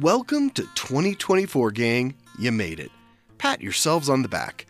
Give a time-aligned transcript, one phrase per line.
[0.00, 2.14] Welcome to 2024, gang.
[2.38, 2.92] You made it.
[3.36, 4.66] Pat yourselves on the back.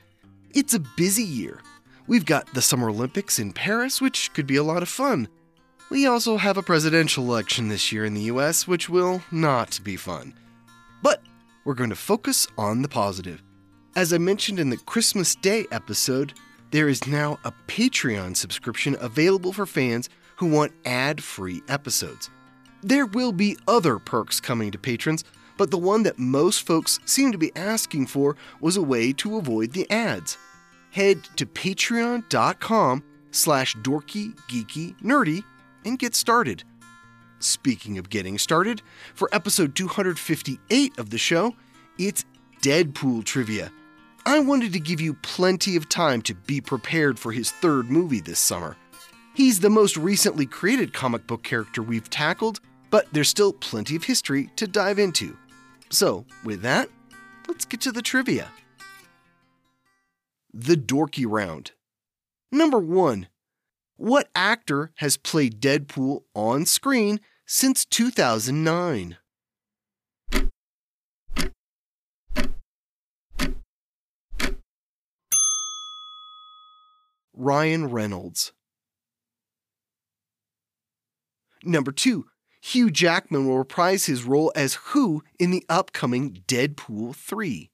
[0.55, 1.61] It's a busy year.
[2.07, 5.29] We've got the Summer Olympics in Paris, which could be a lot of fun.
[5.91, 9.97] We also have a presidential election this year in the US, which will not be
[9.97, 10.33] fun.
[11.03, 11.21] But
[11.67, 13.43] we're going to focus on the positive.
[13.97, 16.33] As I mentioned in the Christmas Day episode,
[16.71, 22.31] there is now a Patreon subscription available for fans who want ad free episodes.
[22.83, 25.25] There will be other perks coming to patrons,
[25.57, 29.37] but the one that most folks seem to be asking for was a way to
[29.37, 30.39] avoid the ads.
[30.93, 35.43] Head to patreon.com slash dorky geeky nerdy
[35.85, 36.63] and get started.
[37.41, 38.83] Speaking of getting started,
[39.15, 41.55] for episode 258 of the show,
[41.99, 42.25] it's
[42.63, 43.73] Deadpool trivia.
[44.27, 48.21] I wanted to give you plenty of time to be prepared for his third movie
[48.21, 48.77] this summer.
[49.35, 52.61] He's the most recently created comic book character we've tackled,
[52.91, 55.37] but there's still plenty of history to dive into.
[55.91, 56.89] So, with that,
[57.47, 58.49] let's get to the trivia.
[60.53, 61.73] The Dorky Round.
[62.51, 63.29] Number 1.
[63.97, 69.17] What actor has played Deadpool on screen since 2009?
[77.35, 78.53] Ryan Reynolds.
[81.63, 82.27] Number 2.
[82.69, 87.71] Hugh Jackman will reprise his role as Who in the upcoming Deadpool 3.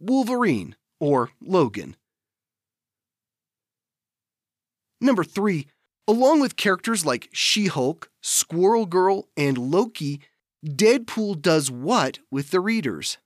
[0.00, 1.94] Wolverine or Logan.
[5.00, 5.68] Number 3.
[6.08, 10.20] Along with characters like She Hulk, Squirrel Girl, and Loki,
[10.66, 13.18] Deadpool does what with the readers?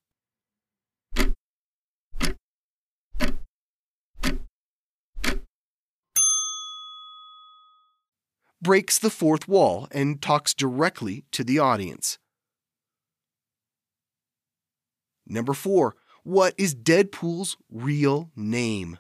[8.67, 12.19] Breaks the fourth wall and talks directly to the audience.
[15.25, 15.95] Number four,
[16.25, 18.99] what is Deadpool's real name?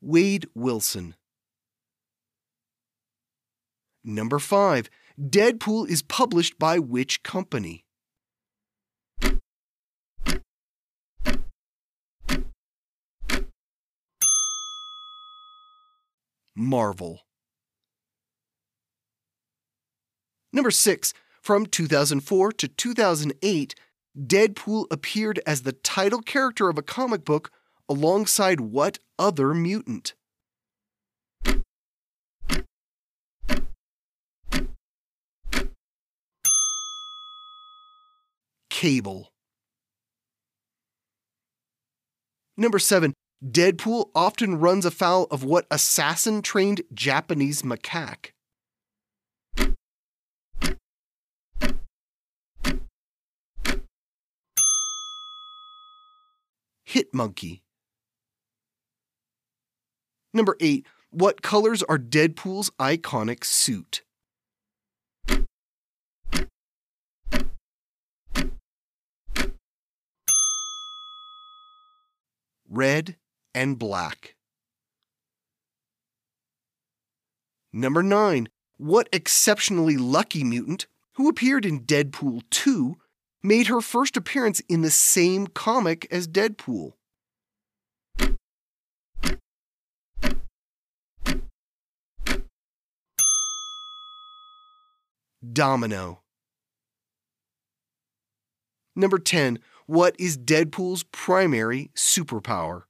[0.00, 1.16] Wade Wilson.
[4.02, 4.88] Number five,
[5.20, 7.84] Deadpool is published by which company?
[16.56, 17.20] Marvel.
[20.52, 21.12] Number 6.
[21.42, 23.74] From 2004 to 2008,
[24.18, 27.50] Deadpool appeared as the title character of a comic book
[27.88, 30.14] alongside what other mutant?
[38.68, 39.32] Cable.
[42.56, 43.14] Number 7.
[43.42, 48.32] Deadpool often runs afoul of what assassin trained Japanese macaque?
[56.84, 57.62] Hit monkey.
[60.34, 60.86] Number 8.
[61.10, 64.02] What colors are Deadpool's iconic suit?
[72.68, 73.16] Red,
[73.54, 74.34] and black.
[77.72, 78.48] Number 9.
[78.78, 82.96] What exceptionally lucky mutant, who appeared in Deadpool 2,
[83.42, 86.92] made her first appearance in the same comic as Deadpool?
[95.52, 96.20] Domino.
[98.94, 99.58] Number 10.
[99.86, 102.82] What is Deadpool's primary superpower?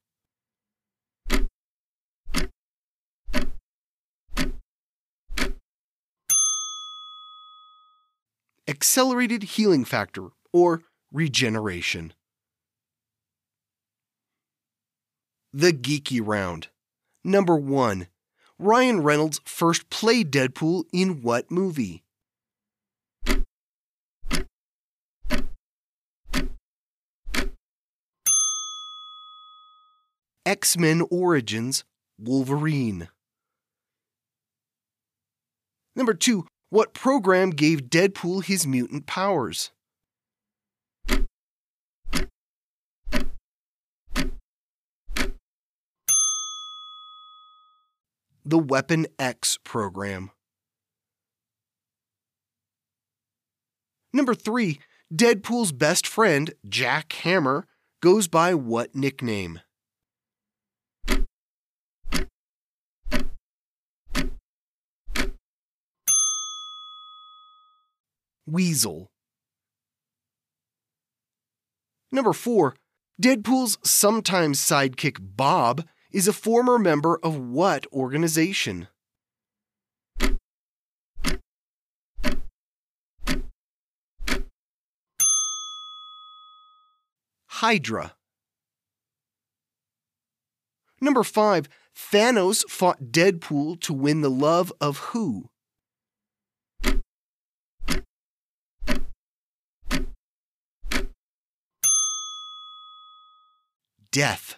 [8.71, 10.83] Accelerated healing factor, or
[11.13, 12.15] regeneration.
[15.53, 16.69] The Geeky Round.
[17.25, 18.07] Number 1.
[18.59, 22.05] Ryan Reynolds first played Deadpool in what movie?
[30.47, 31.85] X Men Origins
[32.19, 33.09] Wolverine.
[35.97, 36.47] Number 2.
[36.73, 39.73] What program gave Deadpool his mutant powers?
[48.45, 50.31] The Weapon X program.
[54.13, 54.79] Number 3.
[55.13, 57.67] Deadpool's best friend, Jack Hammer,
[58.01, 59.59] goes by what nickname?
[68.51, 69.11] Weasel.
[72.13, 72.75] Number 4.
[73.23, 78.89] Deadpool's sometimes sidekick Bob is a former member of what organization?
[87.47, 88.15] Hydra.
[91.01, 91.69] Number 5.
[91.95, 95.51] Thanos fought Deadpool to win the love of who?
[104.13, 104.57] Death.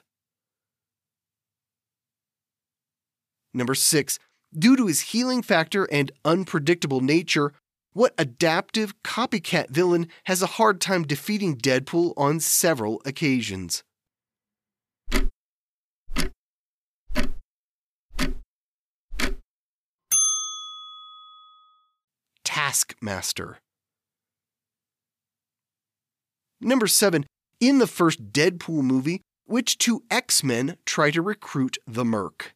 [3.52, 4.18] Number 6.
[4.58, 7.52] Due to his healing factor and unpredictable nature,
[7.92, 13.82] what adaptive copycat villain has a hard time defeating Deadpool on several occasions?
[22.42, 23.58] Taskmaster.
[26.60, 27.26] Number 7.
[27.60, 29.20] In the first Deadpool movie,
[29.52, 32.54] which two X Men try to recruit the Merc?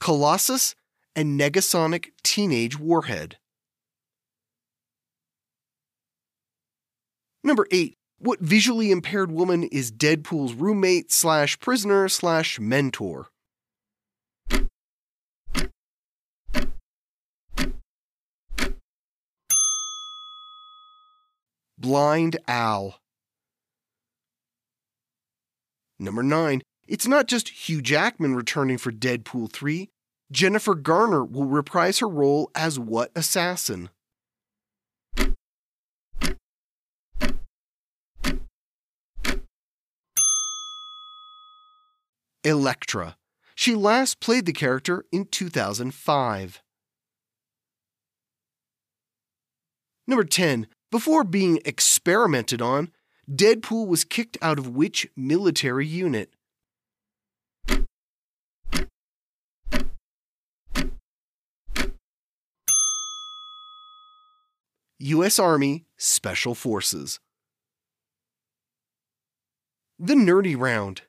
[0.00, 0.74] Colossus
[1.14, 3.36] and Negasonic Teenage Warhead.
[7.44, 7.98] Number 8.
[8.18, 13.28] What visually impaired woman is Deadpool's roommate slash prisoner slash mentor?
[21.80, 23.00] Blind Al.
[25.98, 26.60] Number 9.
[26.86, 29.88] It's not just Hugh Jackman returning for Deadpool 3.
[30.30, 33.88] Jennifer Garner will reprise her role as what assassin?
[42.44, 43.16] Elektra.
[43.54, 46.62] She last played the character in 2005.
[50.06, 50.66] Number 10.
[50.90, 52.90] Before being experimented on,
[53.30, 56.34] Deadpool was kicked out of which military unit?
[64.98, 65.38] U.S.
[65.38, 67.20] Army Special Forces.
[69.96, 71.02] The Nerdy Round.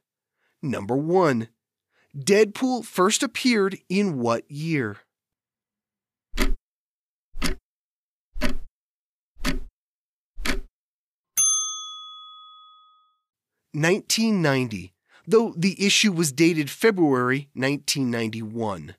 [0.62, 1.48] Number 1.
[2.16, 4.98] Deadpool first appeared in what year?
[13.74, 14.92] Nineteen ninety,
[15.26, 18.96] though the issue was dated February 1991.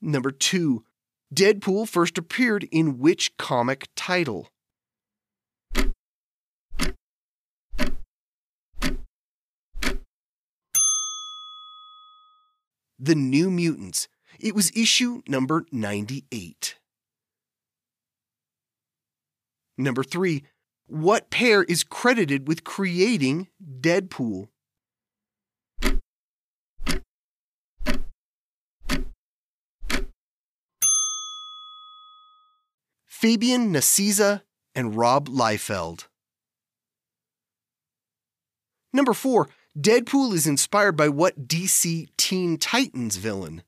[0.00, 0.82] Number 2.
[1.34, 4.48] Deadpool first appeared in which comic title?
[12.98, 14.08] The New Mutants.
[14.38, 16.76] It was issue number 98.
[19.76, 20.44] Number 3.
[20.90, 23.46] What pair is credited with creating
[23.80, 24.48] Deadpool?
[33.06, 34.42] Fabian Nicieza
[34.74, 36.08] and Rob Liefeld.
[38.92, 39.48] Number 4.
[39.78, 43.62] Deadpool is inspired by what DC Teen Titans villain?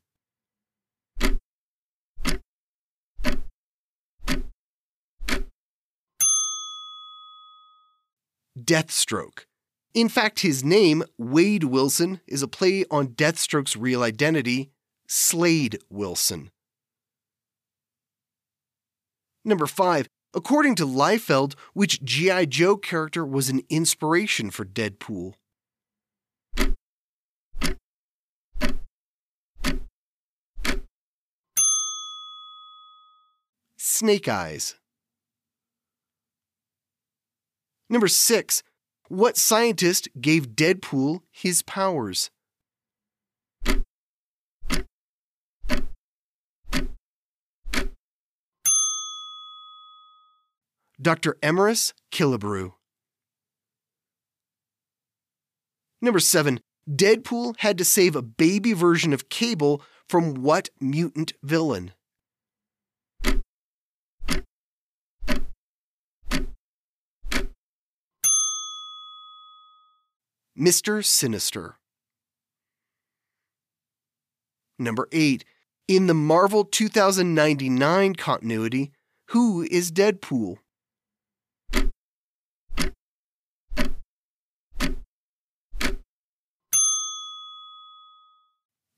[8.58, 9.46] Deathstroke.
[9.94, 14.70] In fact, his name, Wade Wilson, is a play on Deathstroke's real identity,
[15.06, 16.50] Slade Wilson.
[19.44, 20.06] Number 5.
[20.34, 22.46] According to Liefeld, which G.I.
[22.46, 25.34] Joe character was an inspiration for Deadpool?
[33.76, 34.76] Snake Eyes.
[37.92, 38.62] Number 6.
[39.08, 42.30] What scientist gave Deadpool his powers?
[51.02, 51.36] Dr.
[51.42, 52.72] Emrys Killebrew.
[56.00, 56.60] Number 7.
[56.90, 61.92] Deadpool had to save a baby version of Cable from what mutant villain?
[70.58, 71.04] Mr.
[71.04, 71.78] Sinister.
[74.78, 75.44] Number 8.
[75.88, 78.92] In the Marvel 2099 continuity,
[79.28, 80.58] who is Deadpool?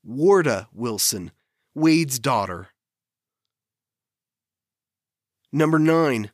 [0.07, 1.31] Warda Wilson,
[1.73, 2.67] Wade's daughter.
[5.51, 6.31] Number 9.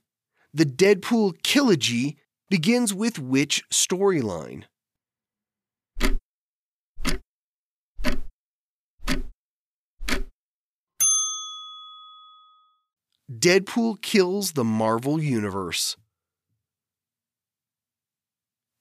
[0.54, 2.18] The Deadpool Killogy
[2.50, 4.64] begins with which storyline?
[13.40, 15.96] Deadpool kills the Marvel Universe.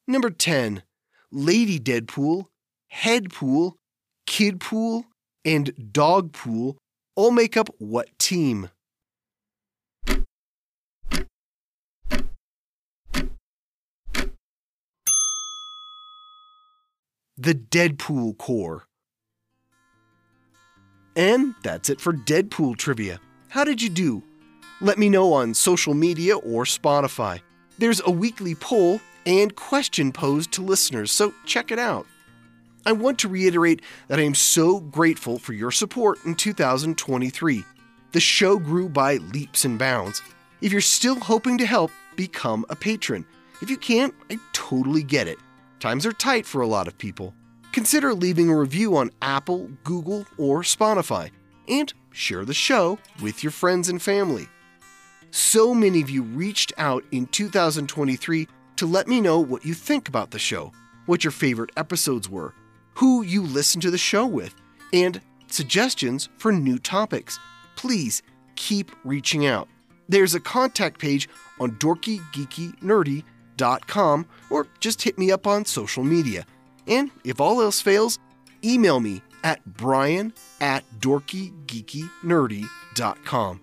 [0.08, 0.82] Number 10.
[1.30, 2.46] Lady Deadpool,
[2.92, 3.74] Headpool,
[4.26, 5.04] Kidpool,
[5.44, 6.76] and Dogpool
[7.14, 8.70] all make up what team?
[17.36, 18.84] The Deadpool Corps.
[21.14, 23.20] And that's it for Deadpool trivia.
[23.50, 24.24] How did you do?
[24.82, 27.42] Let me know on social media or Spotify.
[27.76, 32.06] There's a weekly poll and question posed to listeners, so check it out.
[32.86, 37.62] I want to reiterate that I am so grateful for your support in 2023.
[38.12, 40.22] The show grew by leaps and bounds.
[40.62, 43.26] If you're still hoping to help, become a patron.
[43.60, 45.38] If you can't, I totally get it.
[45.78, 47.34] Times are tight for a lot of people.
[47.72, 51.30] Consider leaving a review on Apple, Google, or Spotify,
[51.68, 54.48] and share the show with your friends and family.
[55.30, 60.08] So many of you reached out in 2023 to let me know what you think
[60.08, 60.72] about the show,
[61.06, 62.52] what your favorite episodes were,
[62.94, 64.56] who you listen to the show with,
[64.92, 67.38] and suggestions for new topics.
[67.76, 68.22] Please
[68.56, 69.68] keep reaching out.
[70.08, 71.28] There's a contact page
[71.60, 76.44] on dorkygeekynerdy.com or just hit me up on social media.
[76.88, 78.18] And if all else fails,
[78.64, 83.60] email me at brian at dorkygeekynerdy.com.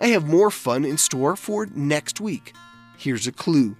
[0.00, 2.54] I have more fun in store for next week.
[2.96, 3.76] Here's a clue.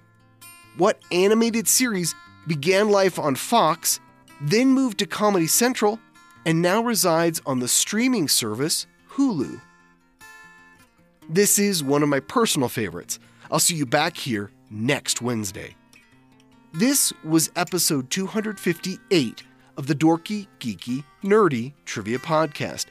[0.77, 2.13] What animated series
[2.47, 3.99] began life on Fox,
[4.39, 5.99] then moved to Comedy Central,
[6.45, 9.59] and now resides on the streaming service Hulu?
[11.29, 13.19] This is one of my personal favorites.
[13.51, 15.75] I'll see you back here next Wednesday.
[16.73, 19.43] This was episode 258
[19.77, 22.85] of the Dorky, Geeky, Nerdy Trivia Podcast.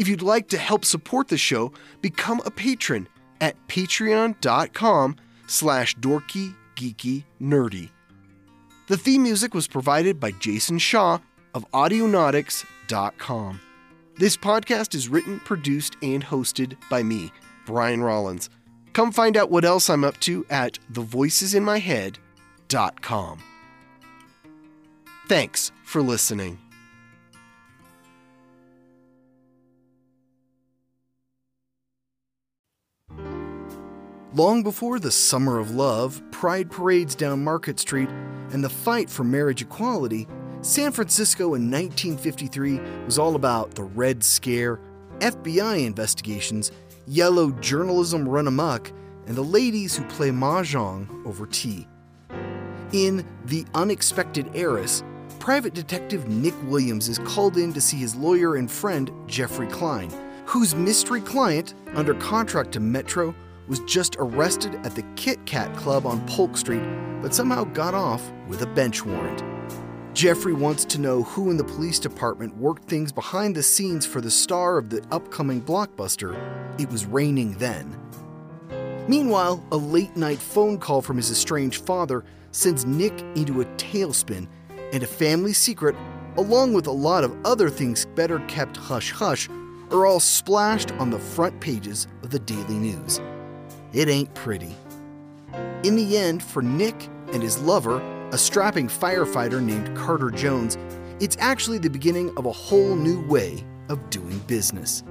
[0.00, 3.06] If you'd like to help support the show, become a patron
[3.42, 5.16] at patreon.com
[5.46, 7.90] slash dorkygeekynerdy.
[8.86, 11.18] The theme music was provided by Jason Shaw
[11.52, 13.60] of audionautix.com.
[14.16, 17.30] This podcast is written, produced, and hosted by me,
[17.66, 18.48] Brian Rollins.
[18.94, 23.38] Come find out what else I'm up to at thevoicesinmyhead.com.
[25.28, 26.58] Thanks for listening.
[34.32, 38.08] Long before the Summer of Love, pride parades down Market Street,
[38.52, 40.28] and the fight for marriage equality,
[40.60, 44.78] San Francisco in 1953 was all about the Red Scare,
[45.18, 46.70] FBI investigations,
[47.08, 48.92] yellow journalism run amok,
[49.26, 51.88] and the ladies who play mahjong over tea.
[52.92, 55.02] In The Unexpected Heiress,
[55.40, 60.08] Private Detective Nick Williams is called in to see his lawyer and friend, Jeffrey Klein,
[60.46, 63.34] whose mystery client, under contract to Metro,
[63.70, 66.82] was just arrested at the Kit Kat Club on Polk Street,
[67.22, 69.44] but somehow got off with a bench warrant.
[70.12, 74.20] Jeffrey wants to know who in the police department worked things behind the scenes for
[74.20, 76.36] the star of the upcoming blockbuster,
[76.80, 77.96] It Was Raining Then.
[79.06, 84.48] Meanwhile, a late night phone call from his estranged father sends Nick into a tailspin,
[84.92, 85.94] and a family secret,
[86.36, 89.48] along with a lot of other things better kept hush hush,
[89.92, 93.20] are all splashed on the front pages of the Daily News.
[93.92, 94.74] It ain't pretty.
[95.82, 98.00] In the end, for Nick and his lover,
[98.32, 100.78] a strapping firefighter named Carter Jones,
[101.20, 105.02] it's actually the beginning of a whole new way of doing business.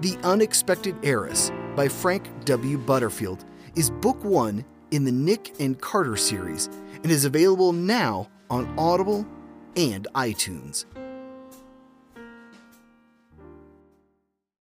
[0.00, 2.76] The Unexpected Heiress by Frank W.
[2.76, 6.68] Butterfield is book one in the Nick and Carter series
[7.02, 9.26] and is available now on Audible
[9.76, 10.84] and iTunes.